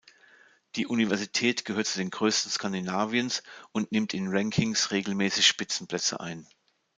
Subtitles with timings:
[0.77, 6.47] Die Universität gehört zu den größten Skandinaviens und nimmt in Rankings regelmäßig Spitzenplätze ein.